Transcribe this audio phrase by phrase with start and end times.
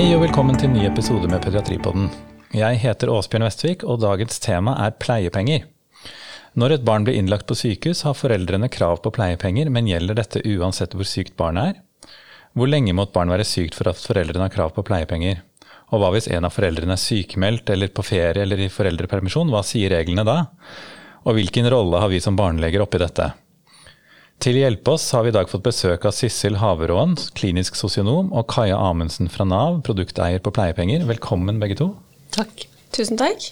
[0.00, 2.06] Hei og velkommen til en ny episode med Pediatripodden.
[2.56, 5.66] Jeg heter Åsbjørn Vestvik, og dagens tema er pleiepenger.
[6.56, 10.40] Når et barn blir innlagt på sykehus, har foreldrene krav på pleiepenger, men gjelder dette
[10.54, 12.14] uansett hvor sykt barnet er?
[12.56, 15.44] Hvor lenge må et barn være sykt for at foreldrene har krav på pleiepenger?
[15.92, 19.60] Og hva hvis en av foreldrene er sykemeldt eller på ferie eller i foreldrepermisjon, hva
[19.68, 20.46] sier reglene da?
[21.28, 23.34] Og hvilken rolle har vi som barneleger oppi dette?
[24.40, 28.30] Til å hjelpe oss har vi i dag fått besøk av Sissel Haveråen, klinisk sosionom,
[28.32, 31.02] og Kaja Amundsen fra Nav, produkteier på pleiepenger.
[31.10, 31.90] Velkommen begge to.
[32.32, 32.64] Takk.
[32.96, 33.50] Tusen takk.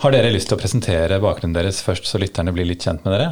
[0.00, 3.12] Har dere lyst til å presentere bakgrunnen deres først, så lytterne blir litt kjent med
[3.12, 3.28] dere?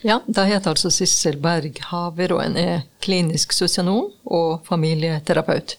[0.00, 5.76] Ja, da heter altså Sissel Berg Haveråen, er klinisk sosionom og familieterapeut.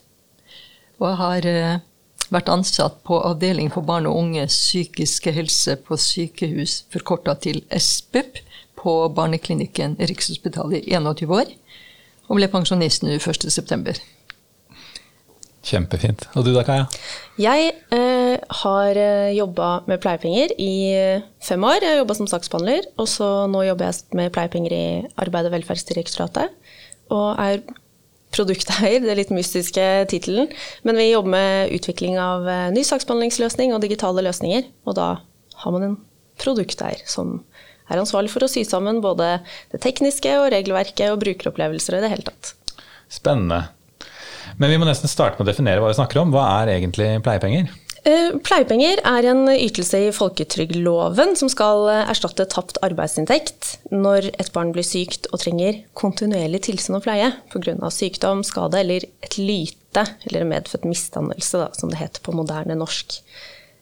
[1.01, 1.81] Og jeg har eh,
[2.29, 8.43] vært ansatt på avdeling for barn og unges psykiske helse på sykehus, forkorta til SBUP,
[8.79, 11.51] på barneklinikken Rikshospitalet i 21 år.
[12.29, 13.99] Og ble pensjonist nå 1.9.
[15.69, 16.23] Kjempefint.
[16.39, 16.85] Og du da, Kaja?
[17.41, 21.81] Jeg eh, har eh, jobba med pleiepenger i eh, fem år.
[21.83, 24.85] Jeg har jobba som saksbehandler, og så nå jobber jeg med pleiepenger i
[25.19, 26.55] Arbeid- og velferdsdirektoratet.
[27.11, 27.59] Og er
[28.35, 30.47] produkteier, det er litt mystiske tittelen.
[30.87, 34.69] Men vi jobber med utvikling av eh, ny saksbehandlingsløsning og digitale løsninger.
[34.87, 35.09] Og da
[35.63, 35.97] har man en
[36.39, 37.41] produkteier som
[37.89, 39.39] er ansvarlig for å sy sammen både
[39.73, 42.53] det tekniske og regelverket og brukeropplevelser i det hele tatt.
[43.09, 43.65] Spennende.
[44.57, 46.33] Men vi må nesten starte med å definere hva vi snakker om.
[46.33, 47.69] Hva er egentlig pleiepenger?
[48.07, 54.71] Eh, pleiepenger er en ytelse i folketrygdloven som skal erstatte tapt arbeidsinntekt når et barn
[54.75, 57.75] blir sykt og trenger kontinuerlig tilsyn og pleie pga.
[57.91, 62.77] sykdom, skade eller et lyte, eller en medfødt misdannelse, da, som det heter på moderne
[62.79, 63.19] norsk.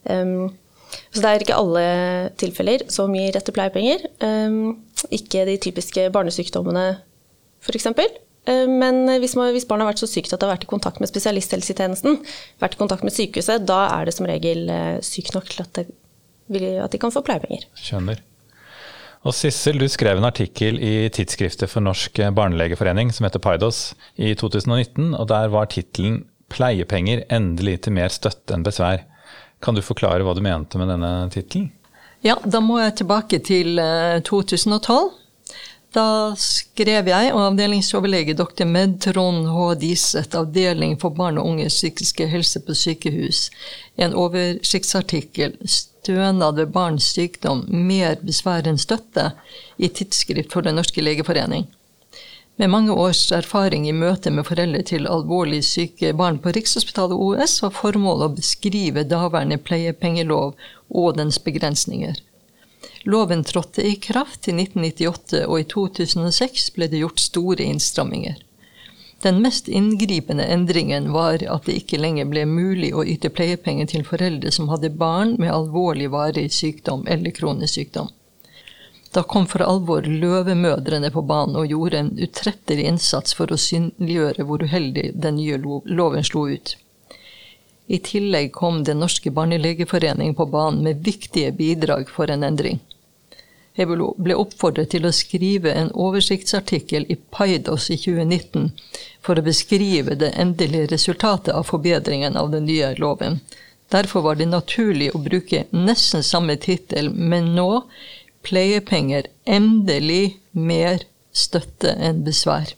[0.07, 0.55] Um,
[0.87, 1.83] så det er ikke alle
[2.39, 4.05] tilfeller som gir rett til pleiepenger.
[4.23, 4.77] Ehm,
[5.13, 6.85] ikke de typiske barnesykdommene,
[7.63, 7.89] f.eks.
[7.89, 10.71] Ehm, men hvis, man, hvis barnet har vært så sykt at det har vært i
[10.71, 12.21] kontakt med spesialisthelsetjenesten,
[12.63, 15.83] vært i kontakt med sykehuset, da er det som regel eh, sykt nok til at,
[15.83, 17.67] at de kan få pleiepenger.
[17.79, 18.23] Skjønner.
[19.27, 24.31] Og Sissel, du skrev en artikkel i tidsskriftet for Norsk barnelegeforening som heter Paidos i
[24.37, 29.03] 2019, og der var tittelen 'Pleiepenger endelig til mer støtte enn besvær'.
[29.59, 31.71] Kan du forklare hva du mente med denne tittelen?
[32.25, 33.77] Ja, da må jeg tilbake til
[34.25, 34.91] 2012.
[34.91, 35.23] Eh,
[35.95, 38.65] da skrev jeg og avdelingsoverlege dr.
[38.69, 39.67] Med Trond H.
[39.81, 43.47] Diseth, avdeling for barn og unges psykiske helse på sykehus,
[43.95, 49.31] en oversiktsartikkel 'Stønad ved barns sykdom mer besvær enn støtte'
[49.77, 51.65] i Tidsskrift for Den norske legeforening.
[52.59, 57.59] Med mange års erfaring i møte med foreldre til alvorlig syke barn på Rikshospitalet OS
[57.61, 60.55] var formålet å beskrive daværende pleiepengelov
[60.89, 62.17] og dens begrensninger.
[63.05, 68.41] Loven trådte i kraft i 1998, og i 2006 ble det gjort store innstramminger.
[69.21, 74.05] Den mest inngripende endringen var at det ikke lenger ble mulig å yte pleiepenger til
[74.05, 78.09] foreldre som hadde barn med alvorlig varig sykdom eller kronisk sykdom.
[79.13, 84.45] Da kom for alvor løvemødrene på banen og gjorde en utrettelig innsats for å synliggjøre
[84.47, 86.75] hvor uheldig den nye loven slo ut.
[87.87, 92.81] I tillegg kom Den norske barnelegeforening på banen med viktige bidrag for en endring.
[93.77, 98.71] Jeg ble oppfordret til å skrive en oversiktsartikkel i Paidos i 2019
[99.21, 103.39] for å beskrive det endelige resultatet av forbedringen av den nye loven.
[103.93, 107.69] Derfor var det naturlig å bruke nesten samme tittel, men nå
[108.47, 111.03] pleiepenger endelig mer
[111.35, 112.73] støtte enn besvær.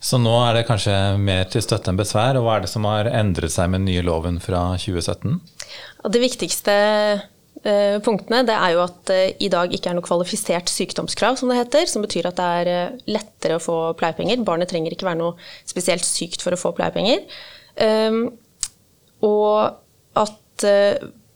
[0.00, 2.38] Så nå er det kanskje mer til støtte enn besvær.
[2.40, 5.36] Og hva er det som har endret seg med den nye loven fra 2017?
[6.08, 10.06] De viktigste eh, punktene det er jo at det eh, i dag ikke er noe
[10.06, 11.84] kvalifisert sykdomskrav, som det heter.
[11.90, 14.40] Som betyr at det er eh, lettere å få pleiepenger.
[14.46, 17.26] Barnet trenger ikke være noe spesielt sykt for å få pleiepenger.
[17.80, 18.24] Um,
[19.24, 19.76] og
[20.18, 20.64] at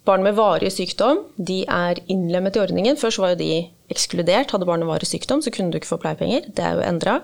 [0.05, 2.97] Barn med varig sykdom de er innlemmet i ordningen.
[2.99, 3.51] Først var jo de
[3.91, 4.53] ekskludert.
[4.53, 6.49] Hadde barnet varig sykdom, så kunne du ikke få pleiepenger.
[6.53, 7.19] Det er jo endra.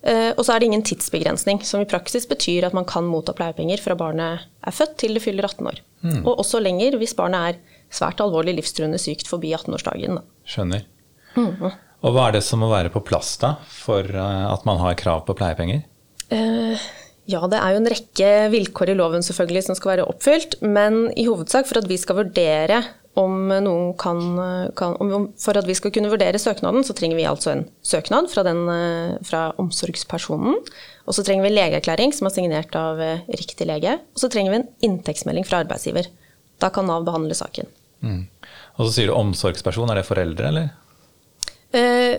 [0.00, 3.34] Eh, og så er det ingen tidsbegrensning, som i praksis betyr at man kan motta
[3.36, 5.82] pleiepenger fra barnet er født til det fyller 18 år.
[6.00, 6.22] Mm.
[6.24, 10.22] Og også lenger hvis barnet er svært alvorlig livstruende sykt forbi 18-årsdagen.
[10.48, 10.86] Skjønner.
[11.36, 11.68] Mm.
[12.00, 14.98] Og hva er det som må være på plass da, for eh, at man har
[14.98, 15.84] krav på pleiepenger?
[16.30, 16.78] Uh,
[17.30, 20.58] ja, det er jo en rekke vilkår i loven selvfølgelig som skal være oppfylt.
[20.64, 22.82] Men i hovedsak for at vi skal vurdere
[23.18, 24.20] om noen kan,
[24.78, 24.94] kan
[25.42, 28.62] For at vi skal kunne vurdere søknaden, så trenger vi altså en søknad fra, den,
[29.26, 30.60] fra omsorgspersonen.
[31.10, 33.96] Og så trenger vi legeerklæring som er signert av eh, riktig lege.
[34.14, 36.06] Og så trenger vi en inntektsmelding fra arbeidsgiver.
[36.62, 37.66] Da kan Nav behandle saken.
[38.06, 38.22] Mm.
[38.78, 39.90] Og så sier du omsorgsperson.
[39.90, 40.70] Er det foreldre, eller?
[41.74, 42.14] Eh,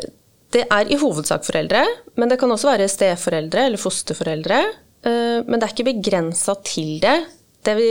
[0.52, 1.86] det er i hovedsak foreldre,
[2.20, 7.00] men det kan også være steforeldre eller fosterforeldre eh, men det er ikke begrensa til
[7.02, 7.16] det.
[7.66, 7.90] Det vi,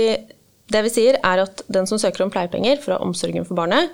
[0.70, 3.90] det vi sier, er at den som søker om pleiepenger fra omsorgen for barnet,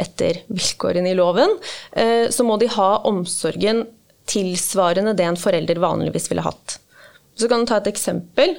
[0.00, 1.52] etter vilkårene i loven,
[1.92, 3.84] eh, så må de ha omsorgen
[4.30, 6.78] tilsvarende det en forelder vanligvis ville hatt.
[7.38, 8.56] Så kan du ta et eksempel.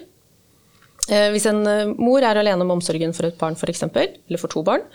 [1.09, 1.63] Eh, hvis en
[1.99, 4.85] mor er alene om omsorgen for et barn, f.eks., eller for to barn,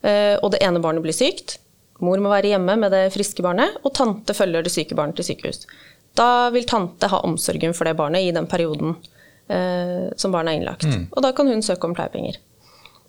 [0.00, 1.58] og det ene barnet blir sykt,
[2.00, 5.26] mor må være hjemme med det friske barnet, og tante følger det syke barnet til
[5.28, 5.66] sykehus.
[6.18, 8.96] Da vil tante ha omsorgen for det barnet i den perioden
[9.48, 10.86] eh, som barnet er innlagt.
[10.86, 11.08] Mm.
[11.10, 12.40] Og da kan hun søke om pleiepenger.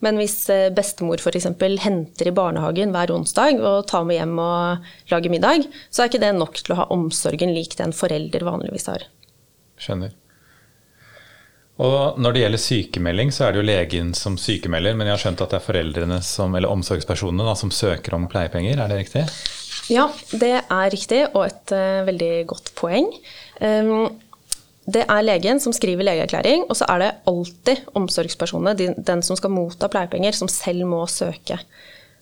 [0.01, 1.50] Men hvis eh, bestemor f.eks.
[1.83, 6.24] henter i barnehagen hver onsdag og tar med hjem og lager middag, så er ikke
[6.24, 9.06] det nok til å ha omsorgen lik den en forelder vanligvis har.
[9.81, 10.18] Skjønner.
[11.81, 15.21] Og når det gjelder sykemelding, så er det jo legen som sykemelder, men jeg har
[15.24, 19.00] skjønt at det er foreldrene som, eller omsorgspersonene da, som søker om pleiepenger, er det
[19.00, 19.24] riktig?
[19.89, 23.07] Ja, det er riktig, og et uh, veldig godt poeng.
[23.57, 24.12] Um,
[24.92, 29.54] det er legen som skriver legeerklæring, og så er det alltid omsorgspersonene, den som skal
[29.54, 31.60] motta pleiepenger, som selv må søke.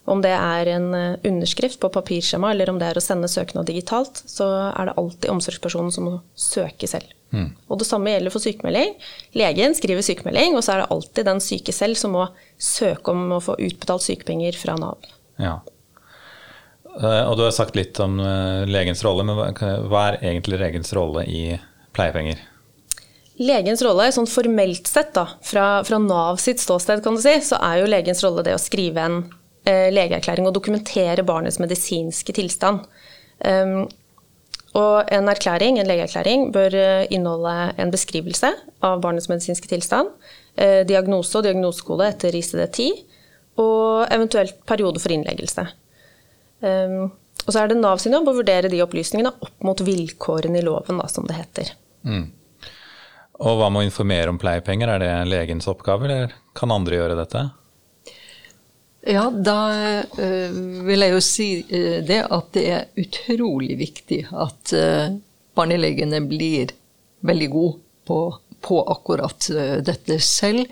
[0.09, 3.67] Om det er en eh, underskrift på papirskjema, eller om det er å sende søknad
[3.69, 7.11] digitalt, så er det alltid omsorgspersonen som må søke selv.
[7.29, 7.51] Mm.
[7.69, 8.95] Og det samme gjelder for sykemelding.
[9.37, 12.25] Legen skriver sykemelding, og så er det alltid den syke selv som må
[12.57, 15.11] søke om å få utbetalt sykepenger fra Nav.
[15.39, 15.59] Ja.
[16.99, 19.57] Eh, og du har sagt litt om eh, legens rolle, men
[19.89, 21.43] hva er egentlig legens rolle i
[21.95, 22.41] pleiepenger?
[23.39, 27.59] Legens rolle, sånn formelt sett, da, fra, fra Nav sitt ståsted, kan du si, så
[27.63, 29.21] er jo legens rolle det å skrive en
[29.63, 32.83] eh, legeerklæring og dokumentere barnets medisinske tilstand.
[33.39, 33.87] Um,
[34.77, 38.51] og en erklæring, en legeerklæring bør eh, inneholde en beskrivelse
[38.85, 40.11] av barnets medisinske tilstand,
[40.59, 42.99] eh, diagnose og diagnosekode etter ICD-10,
[43.59, 45.65] og eventuelt periode for innleggelse.
[46.59, 47.11] Um,
[47.45, 50.65] og så er det Nav sin jobb å vurdere de opplysningene opp mot vilkårene i
[50.65, 51.71] loven, da, som det heter.
[52.05, 52.27] Mm.
[53.39, 57.17] Og hva med å informere om pleiepenger, er det legens oppgave, eller kan andre gjøre
[57.21, 57.45] dette?
[59.07, 59.59] Ja, da
[60.11, 65.07] uh, vil jeg jo si uh, det at det er utrolig viktig at uh,
[65.55, 66.73] barnelegene blir
[67.25, 67.79] veldig gode
[68.09, 68.19] på,
[68.65, 69.49] på akkurat
[69.87, 70.67] dette selv.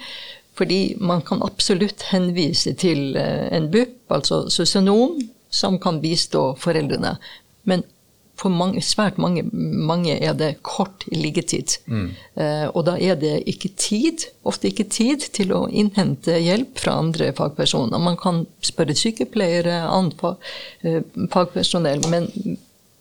[0.58, 5.20] Fordi man kan absolutt henvise til en BUP, altså sosionom,
[5.58, 7.18] som kan bistå foreldrene.
[7.68, 7.84] Men
[8.38, 11.78] for mange, svært mange, mange, er det kort liggetid.
[11.90, 12.10] Mm.
[12.38, 17.00] Eh, og da er det ikke tid, ofte ikke tid, til å innhente hjelp fra
[17.02, 17.98] andre fagpersoner.
[18.02, 20.22] Man kan spørre sykepleiere, annet
[20.86, 21.02] eh,
[21.34, 22.30] fagpersonell, men,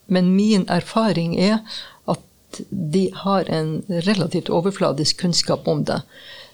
[0.09, 1.61] men, min erfaring er
[2.09, 3.77] at de har en
[4.09, 6.01] relativt overfladisk kunnskap om det.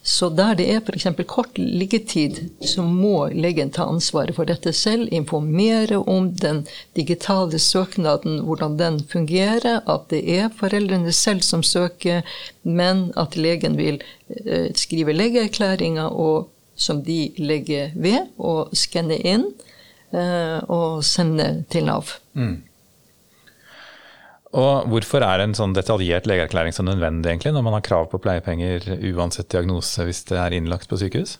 [0.03, 1.07] Så der det er f.eks.
[1.27, 5.07] kort liggetid, så må legen ta ansvaret for dette selv.
[5.15, 6.65] Informere om den
[6.95, 9.79] digitale søknaden, hvordan den fungerer.
[9.88, 12.21] At det er foreldrene selv som søker,
[12.63, 16.11] men at legen vil eh, skrive legeerklæringer
[16.75, 19.47] som de legger ved, og skanne inn
[20.11, 22.17] eh, og sende til Nav.
[22.33, 22.57] Mm.
[24.53, 28.19] Og hvorfor er en sånn detaljert legeerklæring så nødvendig egentlig, når man har krav på
[28.21, 31.39] pleiepenger uansett diagnose hvis det er innlagt på sykehus?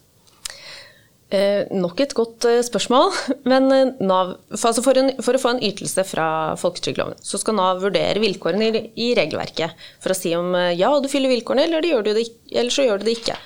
[1.34, 3.14] Eh, nok et godt eh, spørsmål.
[3.52, 6.28] Men eh, NAV, for, altså for, en, for, å få en ytelse fra
[6.62, 10.92] folketrygdloven, så skal Nav vurdere vilkårene i, i, regelverket for å si om eh, ja,
[11.02, 13.38] du fyller vilkårene, eller, gjør det, eller, så gjør du det ikke.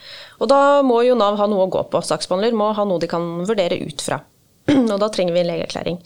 [0.43, 2.03] Og da må jo Nav ha noe å gå på.
[2.03, 4.19] Saksbehandler må ha noe de kan vurdere ut fra.
[4.93, 6.01] Og da trenger vi en legeerklæring.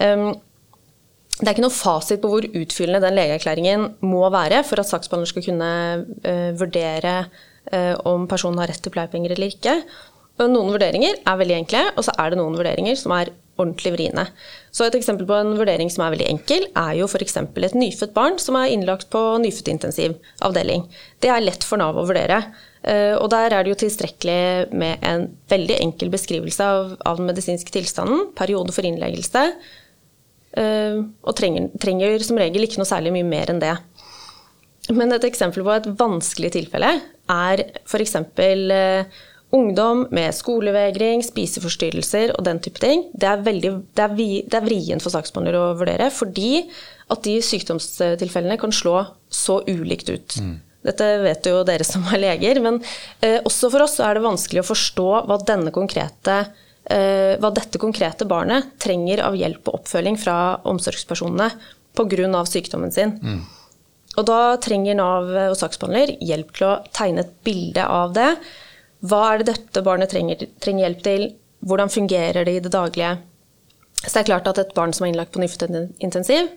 [0.00, 0.30] Um,
[1.38, 5.30] det er ikke noe fasit på hvor utfyllende den legeerklæringen må være for at saksbehandler
[5.30, 5.72] skal kunne
[6.26, 7.16] uh, vurdere
[7.70, 9.76] uh, om personen har rett til pleiepenger eller ikke.
[10.38, 14.24] Noen vurderinger er veldig enkle, og så er det noen vurderinger som er ordentlig vriene.
[14.70, 17.40] Så Et eksempel på en vurdering som er veldig enkel, er jo f.eks.
[17.42, 20.14] et nyfødt barn som er innlagt på nyfødtintensiv
[20.46, 20.86] avdeling.
[21.22, 22.44] Det er lett for Nav å vurdere.
[22.82, 27.30] Uh, og der er det jo tilstrekkelig med en veldig enkel beskrivelse av, av den
[27.30, 29.87] medisinske tilstanden, periode for innleggelse, Eh,
[30.56, 33.74] og trenger, trenger, som regel ikke noe særlig mye mer enn det.
[34.94, 36.92] Men et eksempel på et vanskelig tilfelle
[37.28, 38.14] er f.eks.
[38.16, 39.18] Uh,
[39.56, 43.06] ungdom med skolevegring, spiseforstyrrelser og den type ting.
[43.16, 46.66] Det er, veldig, det er, vi, det er vrient for saksbehandler å vurdere, fordi
[47.08, 49.00] at de sykdomstilfellene kan slå
[49.32, 50.38] så ulikt ut.
[50.44, 50.56] Mm.
[50.88, 52.76] Dette vet jo dere som er leger, men
[53.24, 57.80] eh, også for oss er det vanskelig å forstå hva denne konkrete Eh, hva dette
[57.80, 60.36] konkrete barnet trenger av hjelp og oppfølging fra
[60.68, 61.50] omsorgspersonene
[61.98, 62.44] pga.
[62.46, 63.18] sykdommen sin.
[63.22, 63.42] Mm.
[64.18, 68.30] Og da trenger Nav og saksbehandler hjelp til å tegne et bilde av det.
[69.06, 71.26] Hva er det dette barnet trenger, trenger hjelp til?
[71.68, 73.18] Hvordan fungerer det i det daglige?
[73.98, 76.50] Så det er klart at et barn som er innlagt på nyfødtintensiv,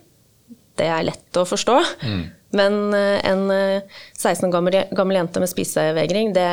[0.78, 1.76] det er lett å forstå.
[2.06, 2.22] Mm.
[2.58, 6.48] Men en 16 år gammel, gammel jente med spisevegring, det,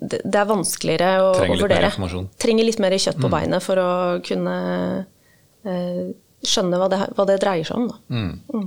[0.00, 1.90] det, er vanskeligere å, Trenger å vurdere.
[2.40, 3.90] Trenger litt mer kjøtt på beinet for å
[4.24, 4.56] kunne
[5.64, 6.02] eh,
[6.44, 7.92] skjønne hva det, hva det dreier seg om.
[7.92, 8.64] Da.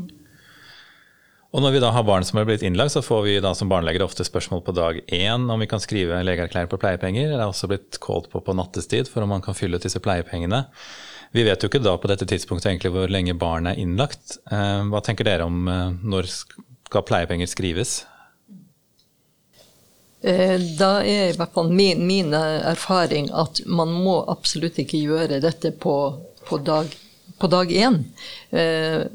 [1.55, 3.69] Og når vi da har barn som er blitt innlagt, så får vi da som
[3.71, 7.31] barneleger ofte spørsmål på dag én om vi kan skrive legeerklæring på pleiepenger.
[7.31, 10.01] Det er også blitt kalt på på nattestid for om man kan fylle ut disse
[10.03, 10.65] pleiepengene.
[11.35, 14.37] Vi vet jo ikke da på dette tidspunktet egentlig hvor lenge barnet er innlagt.
[14.51, 18.01] Eh, Hva tenker dere om eh, når skal pleiepenger skrives?
[20.21, 25.41] Eh, Da er i hvert fall min, min erfaring at man må absolutt ikke gjøre
[25.43, 25.93] dette på,
[26.47, 26.89] på, dag,
[27.37, 28.01] på dag én.
[28.49, 29.05] Eh,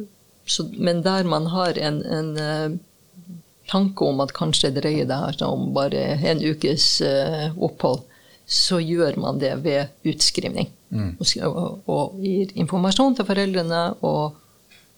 [0.47, 2.78] så, men der man har en, en eh,
[3.71, 7.00] tanke om at kanskje det dreier det her om bare en ukes
[7.56, 8.02] opphold,
[8.47, 10.68] så gjør man det ved utskrivning.
[10.92, 14.35] Og, og, og gir informasjon til foreldrene, og,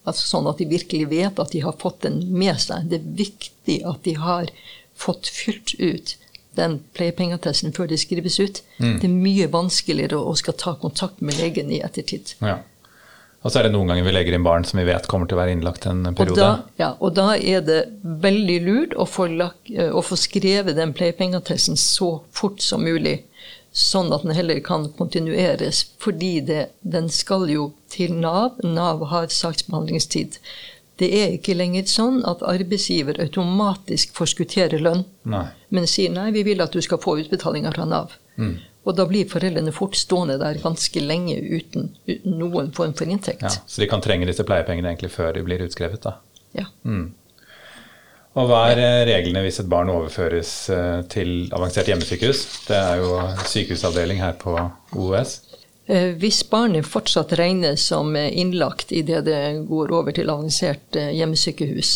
[0.08, 2.88] altså sånn at de virkelig vet at de har fått den med seg.
[2.90, 4.50] Det er viktig at de har
[4.96, 6.16] fått fylt ut
[6.54, 8.62] den pleiepengeattesten før det skrives ut.
[8.78, 12.36] Det er mye vanskeligere å skal ta kontakt med legen i ettertid.
[12.44, 12.60] Ja.
[13.44, 15.36] Og så er det noen ganger vi legger inn barn som vi vet kommer til
[15.36, 16.40] å være innlagt en Og periode.
[16.40, 20.78] da, ja, og da er det veldig lurt å få, lagt, eh, å få skrevet
[20.78, 23.18] den pleiepengeattesten så fort som mulig,
[23.74, 25.84] sånn at den heller kan kontinueres.
[26.00, 28.56] Fordi det, den skal jo til Nav.
[28.64, 30.38] Nav har saksbehandlingstid.
[31.00, 35.48] Det er ikke lenger sånn at arbeidsgiver automatisk forskutterer lønn, Nei.
[35.74, 38.14] men sier nei, vi vil at du skal få utbetalinger fra Nav.
[38.84, 43.42] Og da blir foreldrene fort stående der ganske lenge uten, uten noen form for inntekt.
[43.42, 46.04] Ja, så de kan trenge disse pleiepengene egentlig før de blir utskrevet.
[46.04, 46.18] da.
[46.54, 46.66] Ja.
[48.34, 52.40] Og hva er eh, reglene hvis et barn overføres eh, til avansert hjemmesykehus?
[52.66, 54.56] Det er jo sykehusavdeling her på
[54.98, 55.36] OUS.
[55.86, 61.12] Eh, Hvis barnet fortsatt regnes som eh, innlagt idet det går over til avansert eh,
[61.18, 61.94] hjemmesykehus,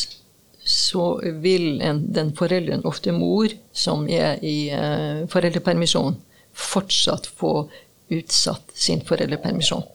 [0.69, 1.05] så
[1.41, 4.69] vil en, den forelderen, ofte mor, som er i
[5.33, 6.19] foreldrepermisjon,
[6.53, 7.53] fortsatt få
[8.13, 9.87] utsatt sin foreldrepermisjon.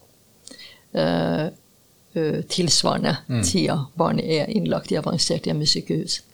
[2.50, 3.12] Tilsvarende
[3.46, 6.24] tida barnet er innlagt i avansert hjemmesykehus.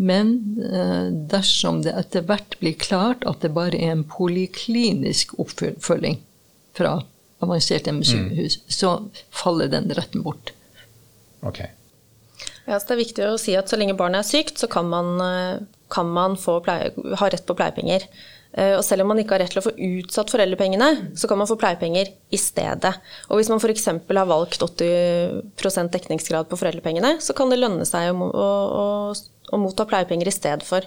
[0.00, 0.32] Men
[1.28, 6.16] dersom det etter hvert blir klart at det bare er en poliklinisk oppfølging
[6.76, 6.98] fra
[7.44, 8.94] avansert hjemmesykehus, så
[9.30, 10.52] faller den retten bort.
[11.44, 11.60] Ok.
[12.66, 14.88] Ja, så det er viktig å si at så lenge barnet er sykt, så kan
[14.90, 15.58] man, eh,
[15.92, 16.90] kan man få pleie,
[17.20, 18.08] ha rett på pleiepenger.
[18.56, 21.38] Eh, Og selv om man ikke har rett til å få utsatt foreldrepengene, så kan
[21.38, 22.94] man få pleiepenger i stedet.
[23.28, 23.84] Og hvis man f.eks.
[23.86, 28.48] har valgt 80% dekningsgrad på foreldrepengene, så kan det lønne seg å, å,
[29.12, 29.14] å,
[29.52, 30.80] å motta pleiepenger i stedet for.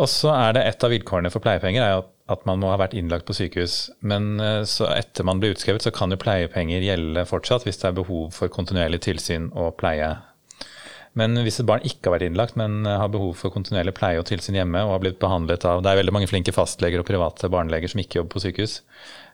[0.00, 2.78] Og så er det et av vilkårene for pleiepenger er at, at man må ha
[2.80, 3.76] vært innlagt på sykehus.
[4.06, 7.90] Men eh, så etter man blir utskrevet, så kan jo pleiepenger gjelde fortsatt hvis det
[7.90, 10.12] er behov for kontinuerlig tilsyn og pleie.
[11.18, 14.20] Men hvis et barn ikke har vært innlagt, men eh, har behov for kontinuerlig pleie
[14.20, 17.08] og tilsyn hjemme, og har blitt behandlet av Det er veldig mange flinke fastleger og
[17.08, 18.80] private barneleger som ikke jobber på sykehus.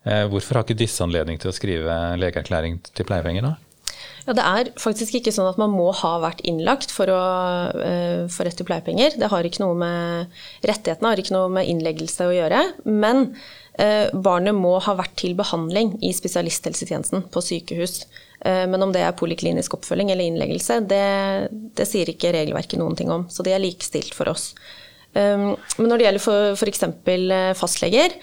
[0.09, 3.55] Eh, Hvorfor har ikke disse anledning til å skrive legeerklæring til pleiepenger, da?
[4.27, 7.21] Ja, Det er faktisk ikke sånn at man må ha vært innlagt for å
[7.71, 9.15] uh, få rett til pleiepenger.
[9.21, 12.63] Det har ikke noe med Rettighetene har ikke noe med innleggelse å gjøre.
[12.91, 13.29] Men
[13.79, 18.01] uh, barnet må ha vært til behandling i spesialisthelsetjenesten på sykehus.
[18.43, 21.05] Uh, men om det er poliklinisk oppfølging eller innleggelse, det,
[21.79, 23.29] det sier ikke regelverket noen ting om.
[23.31, 24.51] Så det er likestilt for oss.
[25.17, 26.83] Um, men når det gjelder f.eks.
[27.57, 28.19] fastleger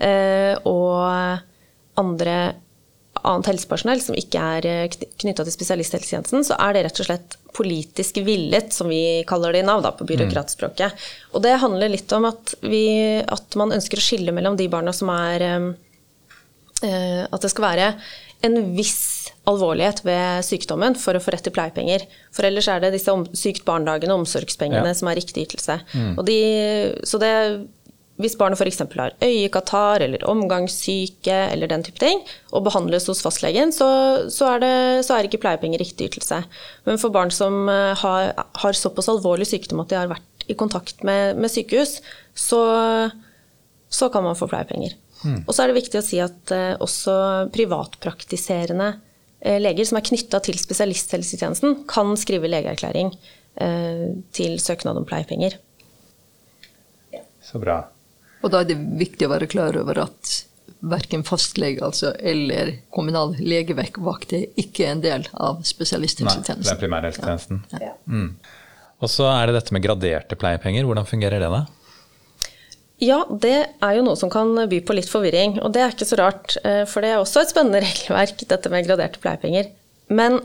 [0.00, 1.42] eh, og
[2.00, 2.38] andre
[3.28, 8.20] annet helsepersonell som ikke er knytta til spesialisthelsetjenesten, så er det rett og slett politisk
[8.26, 11.06] villet, som vi kaller det i Nav, da, på byråkratspråket.
[11.34, 12.84] Og det handler litt om at, vi,
[13.24, 17.92] at man ønsker å skille mellom de barna som er eh, At det skal være
[18.46, 22.04] en viss alvorlighet ved sykdommen for å få rett til pleiepenger.
[22.30, 24.94] For ellers er det disse sykt barndagene og omsorgspengene Ja.
[24.94, 25.80] som er riktig ytelse.
[26.14, 26.36] Og de,
[27.02, 27.32] så det
[28.18, 28.82] hvis barnet f.eks.
[28.98, 33.88] har øyekatarr eller omgangssyke eller den type ting, og behandles hos fastlegen, så,
[34.34, 34.72] så, er, det,
[35.06, 36.42] så er ikke pleiepenger riktig ytelse.
[36.88, 38.32] Men for barn som eh, har,
[38.62, 41.98] har såpass alvorlig sykdom at de har vært i kontakt med, med sykehus,
[42.34, 42.62] så,
[43.92, 44.96] så kan man få pleiepenger.
[45.46, 47.14] Og så er det viktig å si at eh, også
[47.54, 48.92] privatpraktiserende
[49.40, 53.10] eh, leger som er knytta til spesialisthelsetjenesten, kan skrive legeerklæring
[53.62, 55.58] eh, til søknad om pleiepenger.
[57.42, 57.80] Så bra.
[58.42, 60.34] Og da er det viktig å være klar over at
[60.78, 67.64] verken fastlege altså, eller kommunal legevakt er ikke en del av Nei, det er primærhelsetjenesten.
[68.06, 68.28] Mm.
[68.98, 70.86] Og så er det dette med graderte pleiepenger.
[70.86, 71.64] Hvordan fungerer det da?
[73.02, 75.60] Ja, det er jo noe som kan by på litt forvirring.
[75.62, 78.72] Og det er ikke så rart, eh, for det er også et spennende regelverk, dette
[78.74, 79.70] med graderte pleiepenger.
[80.10, 80.40] Men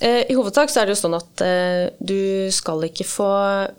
[0.00, 3.30] I hovedsak så er det jo sånn at eh, du skal ikke få,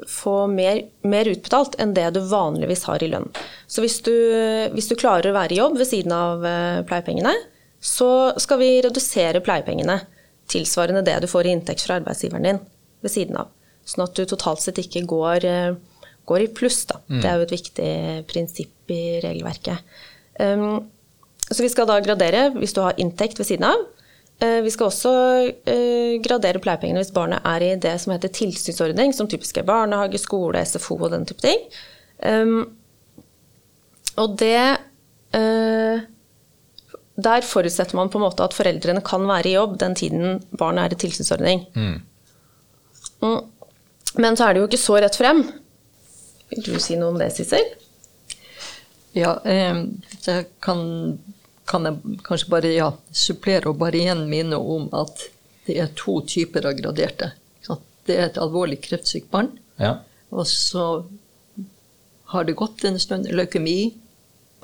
[0.05, 3.25] få mer, mer, utbetalt enn det du vanligvis har i lønn.
[3.65, 4.13] Så hvis du,
[4.75, 7.33] hvis du klarer å være i jobb ved siden av eh, pleiepengene,
[7.81, 9.97] så skal vi redusere pleiepengene
[10.51, 12.61] tilsvarende det du får i inntekt fra arbeidsgiveren din
[13.01, 13.49] ved siden av.
[13.87, 15.47] Sånn at du totalt sett ikke går,
[16.29, 16.83] går i pluss.
[16.91, 16.99] Da.
[17.09, 17.15] Mm.
[17.23, 17.93] Det er jo et viktig
[18.29, 19.81] prinsipp i regelverket.
[20.37, 20.83] Um,
[21.47, 24.00] så vi skal da gradere hvis du har inntekt ved siden av Eh,
[24.41, 25.11] vi skal også
[25.69, 30.17] eh, gradere pleiepengene hvis barnet er i det som heter tilsynsordning, som typisk er barnehage,
[30.21, 31.61] skole, SFO og den type ting.
[32.25, 32.63] Ehm,
[34.21, 34.57] og det
[35.37, 36.01] eh,
[37.21, 40.87] Der forutsetter man på en måte at foreldrene kan være i jobb den tiden barnet
[40.87, 41.65] er i tilsynsordning.
[41.75, 41.99] Mm.
[43.21, 43.41] mm.
[44.17, 45.43] Men så er det jo ikke så rett frem.
[46.49, 47.67] Vil du si noe om det, Sissel?
[49.15, 50.81] Ja, jeg kan
[51.71, 55.23] kan jeg kanskje bare ja, supplere og bare igjen minne om at
[55.67, 57.31] det er to typer av graderte.
[58.01, 59.99] Det er et alvorlig kreftsykt barn, ja.
[60.33, 60.85] og så
[62.33, 63.91] har det gått en stund leukemi.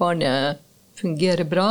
[0.02, 0.64] Barnet
[0.98, 1.68] fungerer bra.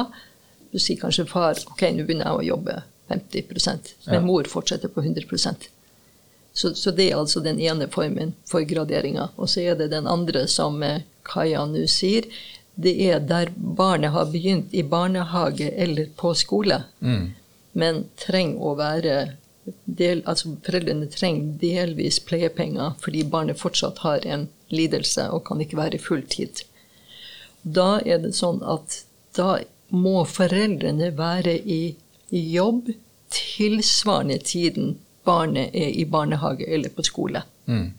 [0.70, 2.76] Du sier kanskje far ok, nå begynner jeg å jobbe
[3.10, 5.66] 50 men mor fortsetter på 100%
[6.56, 9.28] så, så, det er altså den ene formen for graderinga.
[9.36, 10.80] Og så er det den andre, som
[11.26, 12.24] Kaja nå sier,
[12.76, 17.26] det er der barnet har begynt i barnehage eller på skole, mm.
[17.72, 19.16] men trenger å være
[19.84, 25.80] del, altså Foreldrene trenger delvis pleiepenger fordi barnet fortsatt har en lidelse og kan ikke
[25.80, 26.62] være fulltid.
[27.62, 29.00] Da er det sånn at
[29.36, 29.56] da
[29.90, 31.96] må foreldrene være i
[32.30, 32.92] jobb
[33.32, 37.42] tilsvarende tiden barnet er i barnehage eller på skole.
[37.66, 37.94] Mm.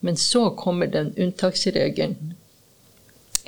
[0.00, 2.34] Men så kommer den unntaksregelen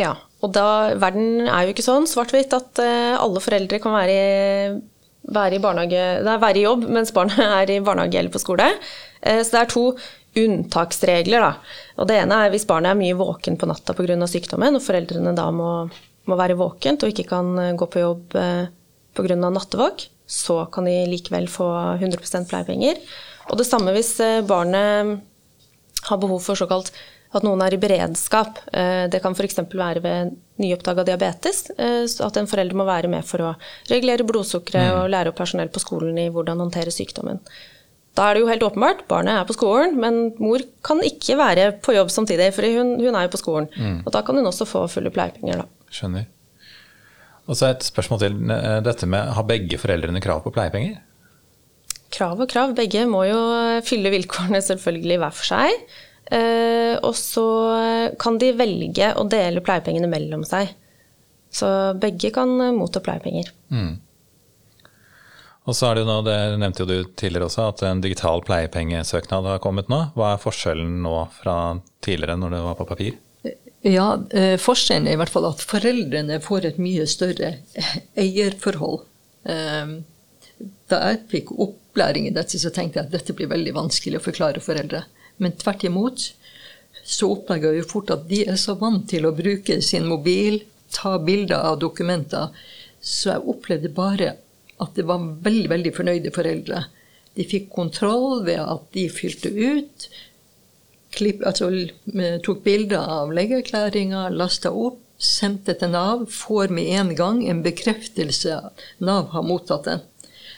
[0.01, 0.67] ja, og da,
[0.99, 4.73] verden er jo ikke sånn svart-hvitt at uh, alle foreldre kan være i,
[5.33, 5.61] være i,
[6.27, 8.67] nei, være i jobb mens barnet er i barnehage eller på skole.
[9.23, 9.85] Uh, så det er to
[10.43, 11.45] unntaksregler.
[11.45, 11.77] Da.
[12.03, 14.17] Og det ene er hvis barnet er mye våken på natta pga.
[14.27, 15.73] sykdommen, og foreldrene da må,
[16.27, 18.65] må, være våkent og ikke kan eh, gå på jobb uh,
[19.15, 19.37] pga.
[19.45, 21.69] nattevåk, så kan de likevel få
[22.01, 22.99] 100% pleiepenger.
[23.53, 24.17] Og det samme hvis
[24.49, 25.21] barnet
[26.07, 26.91] har behov for såkalt
[27.33, 28.61] at noen er i beredskap.
[28.73, 29.61] Eh, det kan f.eks.
[29.73, 31.65] være ved nyoppdaga diabetes.
[31.79, 33.53] Eh, at en forelder må være med for å
[33.91, 34.99] regulere blodsukkeret mm.
[34.99, 37.41] og lære opp personell på skolen i hvordan håndtere sykdommen.
[38.13, 41.71] Da er det jo helt åpenbart, barnet er på skolen, men mor kan ikke være
[41.81, 43.71] på jobb samtidig, for hun, hun er jo på skolen.
[43.73, 44.03] Mm.
[44.05, 45.89] Og da kan hun også få fulle pleiepenger, da.
[45.93, 46.29] Skjønner.
[47.49, 51.01] Og så et spørsmål til eh, dette med Har begge foreldrene krav på pleiepenger?
[52.13, 52.77] Krav og krav.
[52.77, 53.41] Begge må jo
[53.89, 55.93] fylle vilkårene selvfølgelig hver for seg.
[56.31, 57.47] Eh, og så
[58.21, 60.71] kan de velge å dele pleiepengene mellom seg.
[61.53, 61.69] Så
[62.01, 63.51] begge kan motta pleiepenger.
[63.73, 63.99] Mm.
[65.63, 68.43] Og så er det jo nå, det nevnte jo du tidligere også, at en digital
[68.47, 70.01] pleiepengesøknad har kommet nå.
[70.17, 71.57] Hva er forskjellen nå fra
[72.03, 73.21] tidligere, når det var på papir?
[73.83, 77.57] Ja, eh, Forskjellen er i hvert fall at foreldrene får et mye større
[78.25, 79.03] eierforhold.
[79.47, 79.95] Eh,
[80.91, 84.27] da jeg fikk opplæring i dette, så tenkte jeg at dette blir veldig vanskelig å
[84.27, 85.05] forklare foreldre.
[85.43, 86.29] Men tvert imot
[87.03, 90.61] så oppdaga vi fort at de er så vant til å bruke sin mobil,
[90.95, 92.53] ta bilder av dokumenter.
[93.03, 94.37] Så jeg opplevde bare
[94.83, 96.85] at det var veldig, veldig fornøyde foreldre.
[97.35, 100.07] De fikk kontroll ved at de fylte ut,
[101.13, 101.71] klipp, altså,
[102.45, 108.59] tok bilder av legeerklæringa, lasta opp, sendte til Nav, får med en gang en bekreftelse.
[109.07, 110.03] Nav har mottatt den.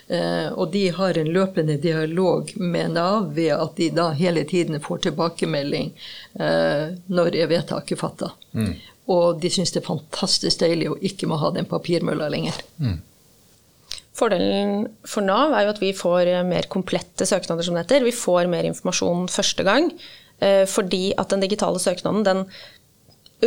[0.09, 4.77] Eh, og de har en løpende dialog med Nav ved at de da hele tiden
[4.85, 5.95] får tilbakemelding
[6.37, 8.35] eh, når er vedtaket fatta.
[8.53, 8.75] Mm.
[9.15, 12.61] Og de syns det er fantastisk deilig å ikke må ha den papirmølla lenger.
[12.77, 13.01] Mm.
[14.15, 18.05] Fordelen for Nav er jo at vi får mer komplette søknader, som det heter.
[18.07, 19.91] Vi får mer informasjon første gang.
[20.45, 22.45] Eh, fordi at den digitale søknaden den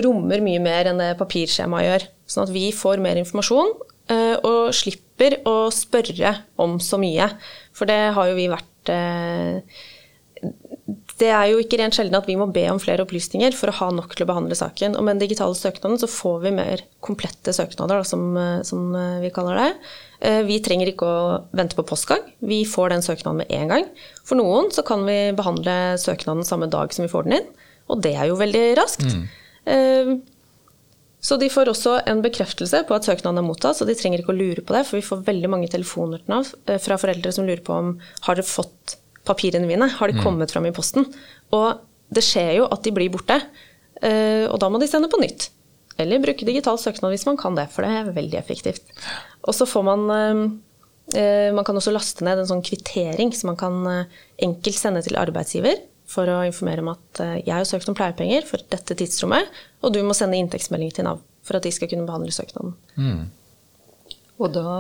[0.04, 2.08] rommer mye mer enn det papirskjemaet gjør.
[2.28, 7.30] Sånn at vi får mer informasjon og slipper slipper å spørre om så mye.
[7.74, 9.62] For det har jo vi vært eh,
[11.18, 13.78] Det er jo ikke rent sjelden at vi må be om flere opplysninger for å
[13.80, 14.96] ha nok til å behandle saken.
[14.96, 19.20] Og med den digitale søknaden så får vi mer komplette søknader, som, eh, som eh,
[19.24, 19.72] vi kaller det.
[20.18, 22.24] Vi trenger ikke å vente på postgang.
[22.42, 23.84] Vi får den søknaden med en gang.
[24.26, 27.52] For noen så kan vi behandle søknaden samme dag som vi får den inn,
[27.86, 29.06] og det er jo veldig raskt.
[29.14, 30.24] Mm.
[31.28, 34.32] Så de får også en bekreftelse på at søknaden er mottatt, så de trenger ikke
[34.32, 37.64] å lure på det, for vi får veldig mange telefoner eh, fra foreldre som lurer
[37.66, 37.90] på om
[38.28, 38.96] har dere fått
[39.28, 40.22] papirene mine, har de mm.
[40.24, 41.10] kommet fram i posten?
[41.56, 41.82] Og
[42.16, 43.42] det skjer jo at de blir borte,
[44.00, 45.50] eh, og da må de sende på nytt.
[46.00, 48.88] Eller bruke digital søknad hvis man kan det, for det er veldig effektivt.
[49.44, 53.60] Og så får man eh, man kan også laste ned en sånn kvittering som man
[53.60, 54.08] kan
[54.44, 58.46] enkelt sende til arbeidsgiver for å informere om at eh, jeg har søkt om pleiepenger
[58.48, 59.50] for dette tidsrommet,
[59.84, 62.74] og du må sende inntektsmelding til Nav for at de skal kunne behandle søknaden.
[63.00, 63.28] Mm.
[64.38, 64.72] Og da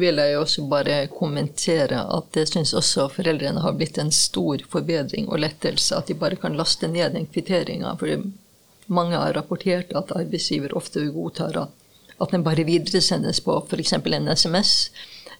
[0.00, 5.28] vil jeg også bare kommentere at jeg syns også foreldrene har blitt en stor forbedring
[5.28, 5.98] og lettelse.
[5.98, 7.92] At de bare kan laste ned den kvitteringa.
[8.00, 8.24] For
[8.86, 11.74] mange har rapportert at arbeidsgiver ofte godtar at,
[12.16, 13.98] at den bare videresendes på f.eks.
[13.98, 14.72] en SMS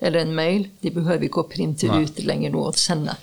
[0.01, 0.69] eller en mail.
[0.83, 2.03] De behøver ikke å printe Nei.
[2.05, 3.17] ut lenger noe å sende.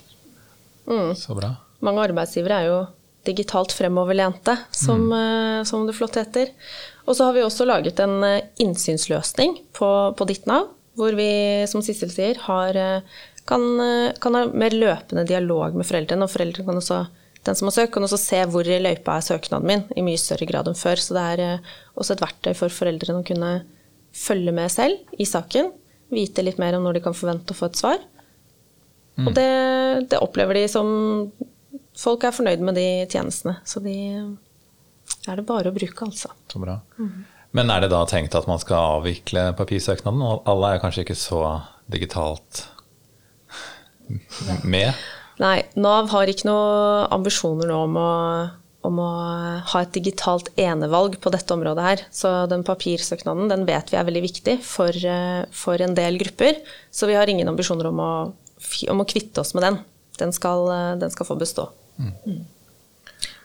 [0.88, 1.14] Mm.
[1.18, 1.54] Så bra.
[1.82, 2.80] Mange arbeidsgivere er jo
[3.26, 5.18] digitalt fremoverlente, som, mm.
[5.18, 6.50] Eh, som det flott heter.
[7.06, 11.28] Og så har vi også laget en eh, innsynsløsning på, på ditt Nav, hvor vi,
[11.70, 13.18] som Sissel sier, har, eh,
[13.48, 13.66] kan,
[14.22, 16.26] kan, ha mer løpende dialog med foreldrene.
[16.26, 17.02] Og foreldrene kan også,
[17.46, 20.20] den som har søkt, kan også se hvor i løypa er søknaden min, i mye
[20.20, 21.02] større grad enn før.
[21.02, 23.54] Så det er også et verktøy for foreldrene å kunne
[24.12, 25.72] følge med selv i saken.
[26.12, 28.02] Vite litt mer om når de kan forvente å få et svar.
[29.18, 29.26] Mm.
[29.28, 29.50] Og det,
[30.12, 30.88] det opplever de som
[31.92, 33.58] Folk er fornøyd med de tjenestene.
[33.68, 33.92] Så de
[35.28, 36.30] er det bare å bruke, altså.
[36.48, 36.78] Så bra.
[36.96, 37.26] Mm.
[37.52, 40.22] Men er det da tenkt at man skal avvikle papirsøknaden?
[40.24, 41.42] Og alle er kanskje ikke så
[41.92, 42.64] digitalt
[44.64, 44.96] med?
[45.42, 48.10] Nei, Nav har ikke noen ambisjoner nå om å,
[48.88, 49.12] om å
[49.72, 52.04] ha et digitalt enevalg på dette området her.
[52.14, 54.96] Så den papirsøknaden den vet vi er veldig viktig for,
[55.52, 56.60] for en del grupper.
[56.88, 58.12] Så vi har ingen ambisjoner om å,
[58.90, 59.78] om å kvitte oss med den.
[60.18, 60.66] Den skal,
[61.00, 61.70] den skal få bestå.
[61.96, 62.12] Mm.
[62.26, 62.42] mm.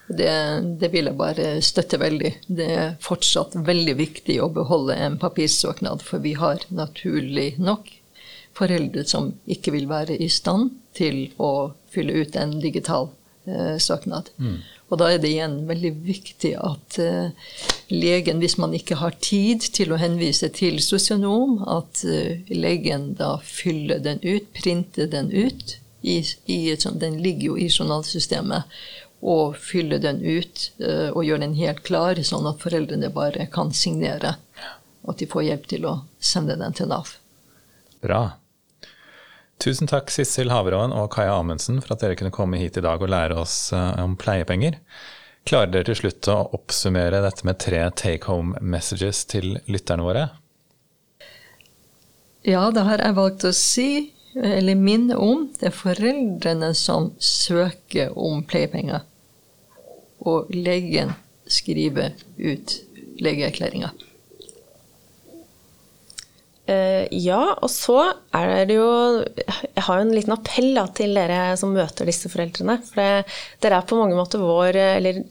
[0.08, 0.32] Det,
[0.80, 2.30] det, vil jeg bare støtte veldig.
[2.48, 7.90] Det er fortsatt veldig viktig å beholde en papirsøknad, for vi har naturlig nok
[8.58, 13.10] foreldre som ikke vil være i stand til å fylle ut en digital
[13.46, 14.32] eh, søknad.
[14.40, 14.58] Mm.
[14.88, 17.56] Og da er det igjen veldig viktig at eh,
[17.92, 23.34] legen, hvis man ikke har tid til å henvise til sosionom, at eh, legen da
[23.44, 25.76] fyller den ut, printer den ut.
[26.00, 26.58] I, i,
[27.02, 28.70] den ligger jo i journalsystemet
[29.18, 33.72] og fyller den ut uh, og gjør den helt klar, sånn at foreldrene bare kan
[33.74, 34.36] signere.
[35.02, 37.16] Og at de får hjelp til å sende den til Nav.
[37.98, 38.38] Bra.
[39.58, 43.02] Tusen takk Sissel Haveråen og Kaja Amundsen for at dere kunne komme hit i dag
[43.02, 44.78] og lære oss uh, om pleiepenger.
[45.48, 50.28] Klarer dere til slutt å oppsummere dette med tre take home messages til lytterne våre?
[52.46, 53.90] Ja, det har jeg valgt å si
[54.38, 59.02] eller minne om, det er foreldrene som søker om pleiepenger.
[60.22, 61.14] Og legen
[61.48, 62.76] skriver ut
[63.18, 63.90] legeerklæringa.
[66.68, 67.96] Uh, ja, og så
[68.36, 68.88] er det jo
[69.24, 72.78] Jeg har jo en liten appell da, til dere som møter disse foreldrene.
[72.84, 75.22] For det, dere er på mange måter vår Eller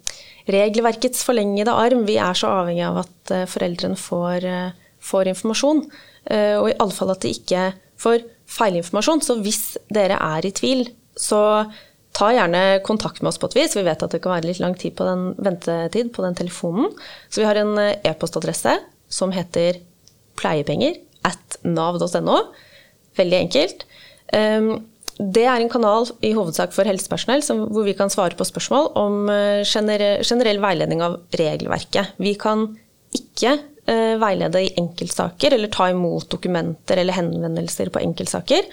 [0.47, 2.05] regelverkets forlengede arm.
[2.07, 5.85] Vi er så avhengig av at uh, foreldrene får, uh, får informasjon.
[6.27, 7.61] og i alle fall at de ikke
[8.01, 9.21] får feilinformasjon.
[9.23, 11.39] Så hvis dere er i tvil, så
[12.17, 13.75] ta gjerne kontakt med oss på et vis.
[13.77, 16.89] Vi vet at det kan være litt lang tid på den ventetid på den telefonen.
[17.29, 19.81] Så vi har en eh, e-postadresse som heter
[20.37, 22.37] pleiepenger at nav.no.
[23.17, 23.87] Veldig enkelt.
[24.37, 24.75] Ehm,
[25.17, 29.31] det er en kanal i hovedsak for helsepersonell hvor vi kan svare på spørsmål om
[29.33, 32.13] eh, generell veiledning av regelverket.
[32.21, 32.69] Vi kan
[33.17, 33.55] ikke
[33.87, 38.65] Eh, veilede i enkeltsaker eller ta imot dokumenter eller henvendelser på enkeltsaker.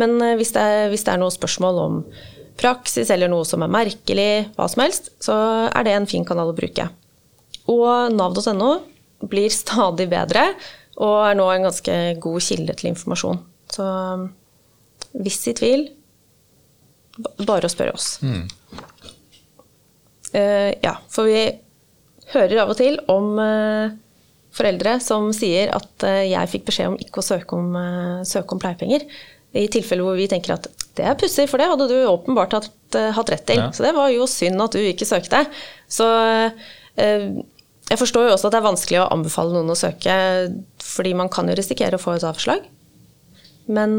[0.00, 1.98] Men eh, hvis det, er, hvis det er noe spørsmål om
[2.56, 5.36] praksis eller noe som er merkelig, hva som helst, så
[5.68, 6.88] er det en fin kanal å bruke.
[7.68, 8.70] Og nav.no
[9.28, 10.46] blir stadig bedre
[11.02, 13.40] og er nå en ganske god kilde til informasjon.
[13.74, 13.86] Så
[15.14, 15.88] hvis i tvil,
[17.46, 18.16] bare å spørre oss.
[18.24, 18.46] Mm.
[20.34, 21.44] Uh, ja, for vi
[22.32, 23.92] hører av og til om uh,
[24.54, 27.76] foreldre som sier at uh, jeg fikk beskjed om ikke å søke om,
[28.26, 29.06] søke om pleiepenger.
[29.54, 30.66] I tilfeller hvor vi tenker at
[30.98, 33.60] det er pussig, for det hadde du åpenbart hatt, hatt rett til.
[33.62, 33.70] Ja.
[33.74, 35.44] Så det var jo synd at du ikke søkte.
[35.90, 36.06] Så
[37.90, 40.14] jeg forstår jo også at det er vanskelig å anbefale noen å søke,
[40.82, 42.64] fordi man kan jo risikere å få et avslag.
[43.66, 43.92] Men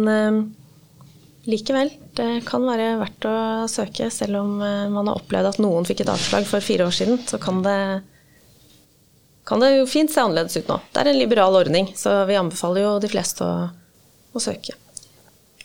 [1.45, 3.36] likevel, det kan være verdt å
[3.69, 7.21] søke, selv om man har opplevd at noen fikk et avslag for fire år siden.
[7.30, 7.78] Så kan det
[9.45, 10.80] kan det jo fint se annerledes ut nå.
[10.91, 13.67] Det er en liberal ordning, så vi anbefaler jo de fleste å,
[14.34, 14.74] å søke.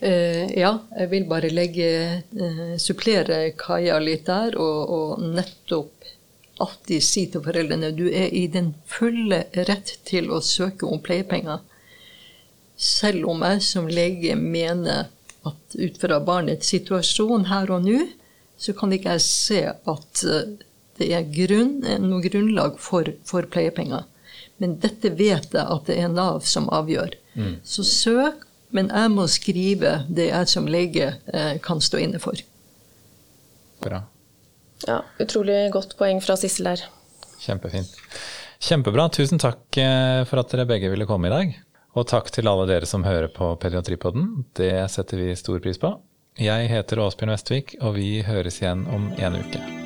[0.00, 1.88] Uh, ja, jeg vil bare legge,
[2.36, 5.99] uh, supplere Kaja litt der, og, og, nettopp
[6.60, 11.62] alltid si til foreldrene du er i den fulle rett til å søke om pleiepenger.
[12.80, 15.10] Selv om jeg som lege mener
[15.48, 18.04] at ut fra barnets situasjon her og nå,
[18.60, 20.40] så kan ikke jeg se at uh,
[21.00, 24.04] det er grunn, noe grunnlag for, for, pleiepenger.
[24.60, 27.16] Men dette vet jeg at det er Nav som avgjør.
[27.34, 27.54] Mm.
[27.64, 32.38] Så søk Men jeg må skrive det jeg som lege eh, kan stå inne for.
[33.82, 34.04] Bra.
[34.88, 36.84] Ja, utrolig godt poeng fra Sissel der.
[37.40, 37.96] Kjempefint.
[38.60, 39.08] Kjempebra.
[39.12, 41.56] Tusen takk eh, for at dere begge ville komme i dag.
[41.98, 44.46] Og takk til alle dere som hører på Pediatripodden.
[44.56, 45.96] Det setter vi stor pris på.
[46.40, 49.79] Jeg heter Åsbjørn Vestvik, og vi høres igjen om en uke.